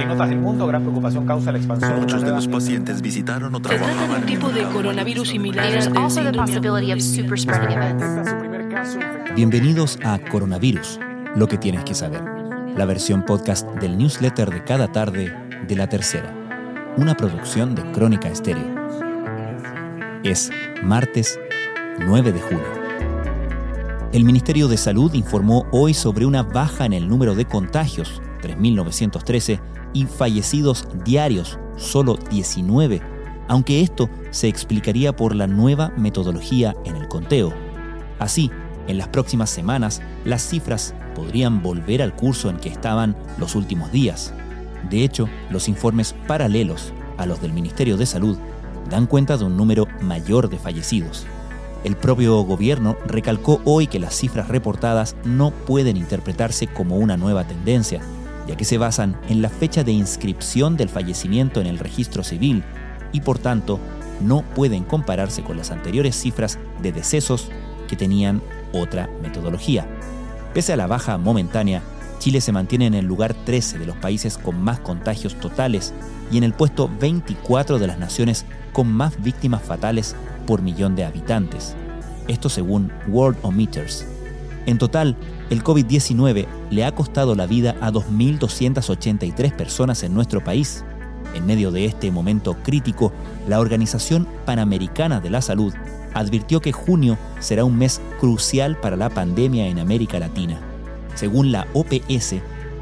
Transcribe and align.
En 0.00 0.10
otras 0.10 0.28
del 0.28 0.38
mundo, 0.38 0.66
gran 0.66 0.82
preocupación 0.82 1.26
causa 1.26 1.50
la 1.50 1.58
expansión. 1.58 2.00
Muchos 2.00 2.22
de 2.22 2.30
los 2.30 2.46
pacientes 2.46 3.02
visitaron 3.02 3.54
o 3.54 3.58
Se 3.58 3.78
trata 3.78 4.06
de 4.06 4.14
un 4.14 4.26
tipo 4.26 4.48
de 4.50 4.62
coronavirus 4.64 5.28
similar 5.28 5.66
al. 5.66 5.92
Bienvenidos 9.34 9.98
a 10.04 10.18
Coronavirus, 10.18 11.00
lo 11.34 11.48
que 11.48 11.58
tienes 11.58 11.84
que 11.84 11.94
saber, 11.94 12.22
la 12.76 12.84
versión 12.84 13.24
podcast 13.24 13.68
del 13.80 13.98
newsletter 13.98 14.50
de 14.50 14.62
cada 14.62 14.92
tarde 14.92 15.34
de 15.66 15.76
La 15.76 15.88
Tercera, 15.88 16.32
una 16.96 17.16
producción 17.16 17.74
de 17.74 17.82
Crónica 17.90 18.28
Estéreo. 18.28 18.76
Es 20.22 20.50
martes 20.82 21.38
9 21.98 22.32
de 22.32 22.40
julio. 22.40 22.78
El 24.12 24.24
Ministerio 24.24 24.68
de 24.68 24.76
Salud 24.76 25.12
informó 25.14 25.66
hoy 25.72 25.92
sobre 25.92 26.24
una 26.24 26.42
baja 26.42 26.86
en 26.86 26.92
el 26.92 27.08
número 27.08 27.34
de 27.34 27.44
contagios, 27.44 28.22
3.913, 28.42 29.60
y 29.98 30.04
fallecidos 30.06 30.86
diarios, 31.04 31.58
solo 31.76 32.16
19, 32.30 33.02
aunque 33.48 33.80
esto 33.80 34.08
se 34.30 34.46
explicaría 34.46 35.16
por 35.16 35.34
la 35.34 35.48
nueva 35.48 35.92
metodología 35.96 36.76
en 36.84 36.94
el 36.94 37.08
conteo. 37.08 37.52
Así, 38.20 38.48
en 38.86 38.96
las 38.96 39.08
próximas 39.08 39.50
semanas, 39.50 40.00
las 40.24 40.42
cifras 40.42 40.94
podrían 41.16 41.62
volver 41.64 42.00
al 42.00 42.14
curso 42.14 42.48
en 42.48 42.58
que 42.58 42.68
estaban 42.68 43.16
los 43.38 43.56
últimos 43.56 43.90
días. 43.90 44.32
De 44.88 45.02
hecho, 45.02 45.28
los 45.50 45.68
informes 45.68 46.14
paralelos 46.28 46.92
a 47.16 47.26
los 47.26 47.42
del 47.42 47.52
Ministerio 47.52 47.96
de 47.96 48.06
Salud 48.06 48.38
dan 48.88 49.06
cuenta 49.06 49.36
de 49.36 49.46
un 49.46 49.56
número 49.56 49.88
mayor 50.00 50.48
de 50.48 50.58
fallecidos. 50.58 51.26
El 51.82 51.96
propio 51.96 52.40
gobierno 52.42 52.96
recalcó 53.04 53.60
hoy 53.64 53.88
que 53.88 53.98
las 53.98 54.14
cifras 54.14 54.46
reportadas 54.46 55.16
no 55.24 55.50
pueden 55.50 55.96
interpretarse 55.96 56.68
como 56.68 56.98
una 56.98 57.16
nueva 57.16 57.44
tendencia, 57.44 58.00
ya 58.48 58.56
que 58.56 58.64
se 58.64 58.78
basan 58.78 59.20
en 59.28 59.42
la 59.42 59.50
fecha 59.50 59.84
de 59.84 59.92
inscripción 59.92 60.76
del 60.76 60.88
fallecimiento 60.88 61.60
en 61.60 61.66
el 61.66 61.78
registro 61.78 62.24
civil 62.24 62.64
y 63.12 63.20
por 63.20 63.38
tanto 63.38 63.78
no 64.20 64.42
pueden 64.42 64.84
compararse 64.84 65.42
con 65.42 65.56
las 65.56 65.70
anteriores 65.70 66.16
cifras 66.16 66.58
de 66.82 66.90
decesos 66.90 67.50
que 67.88 67.94
tenían 67.94 68.42
otra 68.72 69.08
metodología. 69.22 69.86
Pese 70.54 70.72
a 70.72 70.76
la 70.76 70.86
baja 70.86 71.18
momentánea, 71.18 71.82
Chile 72.18 72.40
se 72.40 72.52
mantiene 72.52 72.86
en 72.86 72.94
el 72.94 73.06
lugar 73.06 73.34
13 73.34 73.78
de 73.78 73.86
los 73.86 73.96
países 73.96 74.38
con 74.38 74.60
más 74.60 74.80
contagios 74.80 75.38
totales 75.38 75.94
y 76.30 76.38
en 76.38 76.44
el 76.44 76.52
puesto 76.52 76.90
24 77.00 77.78
de 77.78 77.86
las 77.86 77.98
naciones 77.98 78.44
con 78.72 78.92
más 78.92 79.22
víctimas 79.22 79.62
fatales 79.62 80.16
por 80.46 80.62
millón 80.62 80.96
de 80.96 81.04
habitantes. 81.04 81.76
Esto 82.26 82.48
según 82.48 82.90
Worldometers. 83.06 84.06
En 84.66 84.78
total, 84.78 85.16
el 85.50 85.64
COVID-19 85.64 86.46
le 86.70 86.84
ha 86.84 86.94
costado 86.94 87.34
la 87.34 87.46
vida 87.46 87.76
a 87.80 87.90
2.283 87.90 89.52
personas 89.52 90.02
en 90.02 90.14
nuestro 90.14 90.44
país. 90.44 90.84
En 91.34 91.46
medio 91.46 91.70
de 91.70 91.86
este 91.86 92.10
momento 92.10 92.54
crítico, 92.62 93.12
la 93.46 93.60
Organización 93.60 94.28
Panamericana 94.44 95.20
de 95.20 95.30
la 95.30 95.40
Salud 95.40 95.72
advirtió 96.14 96.60
que 96.60 96.72
junio 96.72 97.16
será 97.40 97.64
un 97.64 97.78
mes 97.78 98.00
crucial 98.20 98.76
para 98.78 98.96
la 98.96 99.08
pandemia 99.08 99.68
en 99.68 99.78
América 99.78 100.18
Latina. 100.18 100.58
Según 101.14 101.50
la 101.52 101.66
OPS, 101.72 102.34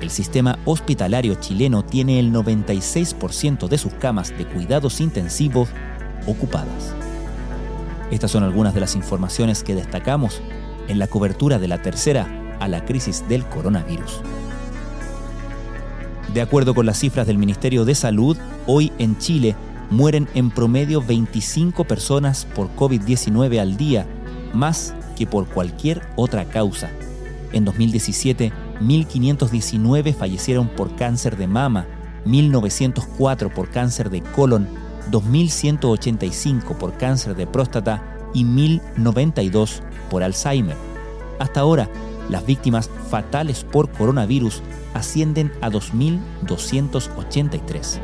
el 0.00 0.10
sistema 0.10 0.58
hospitalario 0.64 1.34
chileno 1.36 1.84
tiene 1.84 2.18
el 2.18 2.32
96% 2.32 3.68
de 3.68 3.78
sus 3.78 3.92
camas 3.94 4.36
de 4.36 4.46
cuidados 4.46 5.00
intensivos 5.00 5.68
ocupadas. 6.26 6.94
Estas 8.10 8.30
son 8.30 8.42
algunas 8.42 8.74
de 8.74 8.80
las 8.80 8.94
informaciones 8.94 9.62
que 9.62 9.74
destacamos 9.74 10.40
en 10.88 10.98
la 10.98 11.06
cobertura 11.06 11.58
de 11.58 11.68
la 11.68 11.80
tercera 11.80 12.41
a 12.62 12.68
la 12.68 12.84
crisis 12.84 13.28
del 13.28 13.44
coronavirus. 13.44 14.20
De 16.32 16.40
acuerdo 16.40 16.74
con 16.74 16.86
las 16.86 16.98
cifras 16.98 17.26
del 17.26 17.36
Ministerio 17.36 17.84
de 17.84 17.94
Salud, 17.94 18.38
hoy 18.66 18.92
en 18.98 19.18
Chile 19.18 19.54
mueren 19.90 20.28
en 20.34 20.50
promedio 20.50 21.02
25 21.02 21.84
personas 21.84 22.46
por 22.54 22.74
COVID-19 22.76 23.60
al 23.60 23.76
día, 23.76 24.06
más 24.54 24.94
que 25.16 25.26
por 25.26 25.46
cualquier 25.48 26.02
otra 26.16 26.46
causa. 26.46 26.90
En 27.52 27.64
2017, 27.64 28.52
1.519 28.80 30.14
fallecieron 30.14 30.68
por 30.68 30.94
cáncer 30.96 31.36
de 31.36 31.48
mama, 31.48 31.86
1.904 32.24 33.52
por 33.52 33.70
cáncer 33.70 34.08
de 34.08 34.22
colon, 34.22 34.68
2.185 35.10 36.76
por 36.78 36.96
cáncer 36.96 37.34
de 37.34 37.46
próstata 37.46 38.02
y 38.32 38.44
1.092 38.44 39.80
por 40.08 40.22
Alzheimer. 40.22 40.76
Hasta 41.38 41.60
ahora, 41.60 41.90
las 42.28 42.46
víctimas 42.46 42.88
fatales 43.10 43.64
por 43.64 43.90
coronavirus 43.90 44.62
ascienden 44.94 45.50
a 45.60 45.70
2.283. 45.70 47.98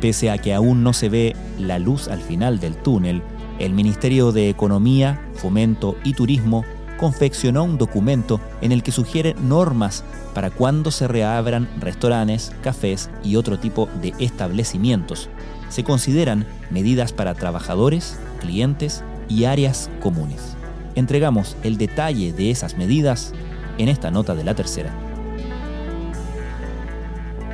Pese 0.00 0.30
a 0.30 0.38
que 0.38 0.54
aún 0.54 0.82
no 0.82 0.92
se 0.92 1.08
ve 1.08 1.36
la 1.58 1.78
luz 1.78 2.08
al 2.08 2.20
final 2.20 2.58
del 2.60 2.76
túnel, 2.76 3.22
el 3.58 3.72
Ministerio 3.72 4.32
de 4.32 4.50
Economía, 4.50 5.26
Fomento 5.34 5.96
y 6.04 6.12
Turismo 6.14 6.64
confeccionó 6.98 7.64
un 7.64 7.78
documento 7.78 8.38
en 8.60 8.72
el 8.72 8.82
que 8.82 8.92
sugiere 8.92 9.34
normas 9.42 10.04
para 10.34 10.50
cuando 10.50 10.90
se 10.90 11.08
reabran 11.08 11.68
restaurantes, 11.78 12.52
cafés 12.62 13.10
y 13.22 13.36
otro 13.36 13.58
tipo 13.58 13.88
de 14.00 14.12
establecimientos. 14.18 15.28
Se 15.68 15.84
consideran 15.84 16.46
medidas 16.70 17.12
para 17.12 17.34
trabajadores, 17.34 18.18
clientes 18.40 19.02
y 19.28 19.44
áreas 19.44 19.90
comunes. 20.00 20.56
Entregamos 20.94 21.56
el 21.62 21.76
detalle 21.76 22.32
de 22.32 22.50
esas 22.50 22.76
medidas 22.76 23.32
en 23.78 23.88
esta 23.88 24.10
nota 24.10 24.34
de 24.34 24.44
la 24.44 24.54
tercera. 24.54 24.94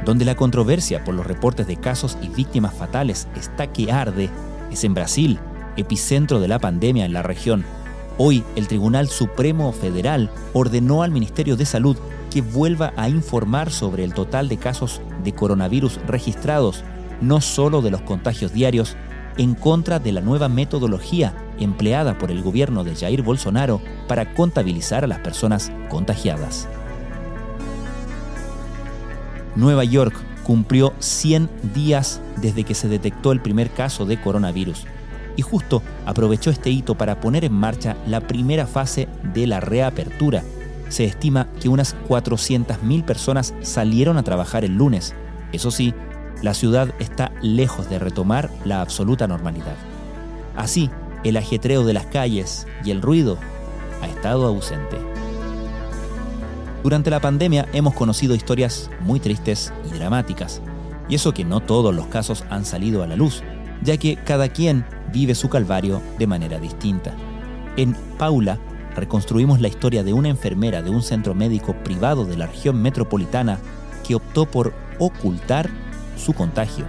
Donde 0.05 0.25
la 0.25 0.35
controversia 0.35 1.05
por 1.05 1.15
los 1.15 1.27
reportes 1.27 1.67
de 1.67 1.77
casos 1.77 2.19
y 2.23 2.29
víctimas 2.29 2.75
fatales 2.75 3.29
está 3.37 3.73
que 3.73 3.93
arde 3.93 4.31
es 4.71 4.85
en 4.85 4.95
Brasil, 4.95 5.39
epicentro 5.77 6.41
de 6.41 6.49
la 6.49 6.59
pandemia 6.59 7.05
en 7.05 7.13
la 7.13 7.23
región. 7.23 7.65
Hoy 8.19 8.45
el 8.57 8.69
Tribunal 8.69 9.09
Supremo 9.09 9.73
Federal 9.73 10.31
ordenó 10.53 11.03
al 11.03 11.11
Ministerio 11.11 11.57
de 11.57 11.65
Salud 11.65 11.97
que 12.31 12.43
vuelva 12.43 12.93
a 12.97 13.09
informar 13.09 13.71
sobre 13.71 14.05
el 14.05 14.15
total 14.15 14.49
de 14.49 14.59
casos 14.59 15.01
de 15.25 15.33
coronavirus 15.33 15.99
registrados, 16.07 16.85
no 17.21 17.41
solo 17.41 17.83
de 17.83 17.91
los 17.91 18.03
contagios 18.03 18.53
diarios, 18.53 18.97
en 19.37 19.55
contra 19.55 19.99
de 19.99 20.13
la 20.13 20.21
nueva 20.21 20.49
metodología 20.49 21.35
empleada 21.59 22.19
por 22.19 22.31
el 22.31 22.43
gobierno 22.43 22.85
de 22.85 22.95
Jair 22.95 23.23
Bolsonaro 23.23 23.81
para 24.09 24.35
contabilizar 24.35 25.05
a 25.05 25.07
las 25.07 25.21
personas 25.21 25.71
contagiadas. 25.89 26.69
Nueva 29.57 29.85
York 29.85 30.15
cumplió 30.43 30.95
100 30.99 31.49
días 31.75 32.21
desde 32.41 32.65
que 32.65 32.75
se 32.75 32.89
detectó 32.89 33.33
el 33.33 33.41
primer 33.41 33.71
caso 33.71 34.07
de 34.07 34.21
coronavirus 34.21 34.87
y 35.37 35.43
justo 35.43 35.83
aprovechó 36.07 36.51
este 36.51 36.71
hito 36.71 36.95
para 36.95 37.21
poner 37.21 37.45
en 37.45 37.53
marcha 37.53 37.97
la 38.07 38.21
primera 38.21 38.67
fase 38.67 39.09
de 39.35 39.47
la 39.47 39.61
reapertura. 39.61 40.43
Se 40.89 41.05
estima 41.05 41.47
que 41.61 41.69
unas 41.69 41.97
400.000 42.09 43.05
personas 43.05 43.55
salieron 43.63 44.19
a 44.19 44.23
trabajar 44.23 44.65
el 44.65 44.77
lunes. 44.77 45.15
Eso 45.53 45.71
sí, 45.71 45.95
la 46.43 46.55
ciudad 46.55 46.95
está 46.99 47.33
lejos 47.43 47.89
de 47.91 47.99
retomar 47.99 48.51
la 48.65 48.81
absoluta 48.81 49.27
normalidad. 49.27 49.77
Así, 50.57 50.91
el 51.25 51.37
ajetreo 51.37 51.85
de 51.85 51.93
las 51.93 52.07
calles 52.07 52.67
y 52.85 52.91
el 52.91 53.03
ruido 53.03 53.39
ha 54.03 54.07
estado 54.07 54.47
ausente. 54.47 54.97
Durante 56.83 57.11
la 57.11 57.21
pandemia 57.21 57.69
hemos 57.75 57.95
conocido 57.95 58.35
historias 58.35 58.91
muy 59.01 59.21
tristes 59.21 59.73
y 59.89 59.93
dramáticas, 59.95 60.63
y 61.09 61.15
eso 61.15 61.35
que 61.35 61.45
no 61.45 61.61
todos 61.61 61.95
los 61.95 62.07
casos 62.07 62.45
han 62.49 62.65
salido 62.65 63.03
a 63.03 63.07
la 63.07 63.17
luz, 63.17 63.43
ya 63.83 63.99
que 63.99 64.17
cada 64.17 64.49
quien 64.49 64.87
vive 65.13 65.35
su 65.35 65.51
calvario 65.51 66.01
de 66.19 66.27
manera 66.27 66.59
distinta. 66.59 67.15
En 67.77 67.95
Paula 68.19 68.59
reconstruimos 68.97 69.61
la 69.61 69.69
historia 69.69 70.03
de 70.03 70.15
una 70.15 70.29
enfermera 70.29 70.83
de 70.83 70.91
un 70.91 71.03
centro 71.03 71.35
médico 71.35 71.75
privado 71.85 72.25
de 72.25 72.37
la 72.37 72.47
región 72.47 72.81
metropolitana 72.81 73.59
que 74.07 74.15
optó 74.15 74.47
por 74.47 74.73
ocultar 74.99 75.71
su 76.21 76.33
contagio. 76.33 76.85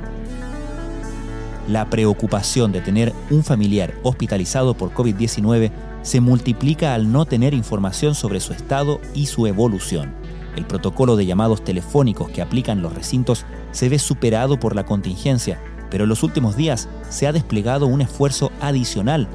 La 1.68 1.89
preocupación 1.89 2.72
de 2.72 2.81
tener 2.81 3.13
un 3.30 3.44
familiar 3.44 3.94
hospitalizado 4.04 4.74
por 4.74 4.94
COVID-19 4.94 5.72
se 6.01 6.19
multiplica 6.19 6.94
al 6.94 7.12
no 7.12 7.25
tener 7.25 7.54
información 7.54 8.16
sobre 8.16 8.39
su 8.39 8.54
estado 8.54 9.00
y 9.13 9.28
su 9.28 9.48
evolución. 9.48 10.13
El 10.56 10.66
protocolo 10.66 11.16
de 11.16 11.25
llamados 11.25 11.63
telefónicos 11.63 12.30
que 12.30 12.42
aplican 12.42 12.81
los 12.81 12.94
recintos 12.94 13.45
se 13.72 13.89
ve 13.89 14.00
superado 14.00 14.60
por 14.60 14.75
la 14.75 14.86
contingencia, 14.86 15.62
pero 15.89 16.04
en 16.04 16.10
los 16.10 16.24
últimos 16.24 16.56
días 16.56 16.89
se 17.10 17.27
ha 17.27 17.31
desplegado 17.31 17.88
un 17.88 18.01
esfuerzo 18.01 18.51
adicional 18.60 19.27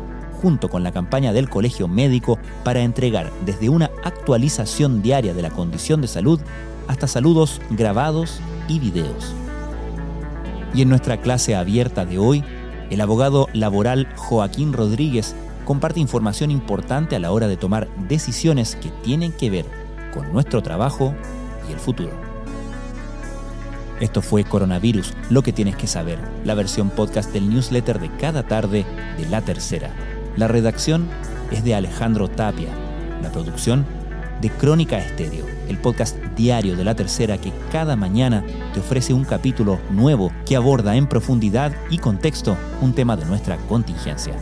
junto 0.43 0.69
con 0.69 0.83
la 0.83 0.93
campaña 0.93 1.33
del 1.33 1.49
Colegio 1.49 1.89
Médico 1.89 2.39
para 2.65 2.83
entregar 2.83 3.33
desde 3.47 3.69
una 3.69 3.91
actualización 4.05 5.01
diaria 5.01 5.33
de 5.33 5.43
la 5.43 5.51
condición 5.51 6.01
de 6.01 6.09
salud 6.09 6.41
hasta 6.89 7.07
saludos 7.07 7.61
grabados 7.71 8.41
y 8.69 8.79
videos. 8.79 9.35
Y 10.77 10.83
en 10.83 10.91
nuestra 10.91 11.23
clase 11.23 11.57
abierta 11.57 12.05
de 12.05 12.19
hoy, 12.19 12.45
el 12.91 13.01
abogado 13.01 13.49
laboral 13.55 14.07
Joaquín 14.15 14.75
Rodríguez 14.75 15.35
comparte 15.65 16.01
información 16.01 16.51
importante 16.51 17.17
a 17.17 17.19
la 17.19 17.33
hora 17.33 17.49
de 17.49 17.57
tomar 17.57 17.89
decisiones 18.09 18.77
que 18.77 18.91
tienen 19.03 19.33
que 19.33 19.49
ver 19.49 19.65
con 20.13 20.31
nuestro 20.35 20.63
trabajo 20.63 21.15
y 21.67 21.73
el 21.73 21.79
futuro. 21.79 22.13
Esto 24.01 24.21
fue 24.21 24.45
Coronavirus, 24.45 25.15
lo 25.31 25.41
que 25.41 25.55
tienes 25.55 25.77
que 25.77 25.87
saber, 25.87 26.19
la 26.45 26.53
versión 26.53 26.91
podcast 26.91 27.33
del 27.33 27.49
newsletter 27.49 27.99
de 27.99 28.15
cada 28.19 28.43
tarde 28.43 28.85
de 29.17 29.27
La 29.31 29.41
Tercera. 29.41 29.91
La 30.37 30.47
redacción 30.47 31.09
es 31.51 31.65
de 31.65 31.75
Alejandro 31.75 32.29
Tapia, 32.29 32.69
la 33.23 33.33
producción 33.33 33.87
de 34.41 34.51
Crónica 34.51 34.99
Estéreo, 34.99 35.47
el 35.69 35.79
podcast 35.79 36.17
diario 36.37 36.77
de 36.77 36.85
La 36.85 36.95
Tercera 36.95 37.39
que 37.39 37.53
cada 37.73 37.97
mañana 37.97 38.45
te 38.75 38.81
ofrece 38.81 39.15
un 39.15 39.25
capítulo 39.25 39.81
nuevo 39.91 40.33
que 40.45 40.57
aborda 40.57 40.97
en 40.97 41.07
profundidad 41.07 41.73
y 41.91 41.99
contexto 41.99 42.57
un 42.81 42.93
tema 42.93 43.17
de 43.17 43.25
nuestra 43.25 43.57
contingencia. 43.69 44.35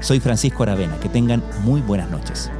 Soy 0.00 0.20
Francisco 0.20 0.62
Aravena, 0.62 0.98
que 0.98 1.08
tengan 1.08 1.42
muy 1.62 1.80
buenas 1.80 2.10
noches. 2.10 2.50